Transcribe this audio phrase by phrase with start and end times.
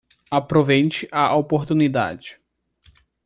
[0.31, 2.39] Aproveite a oportunidade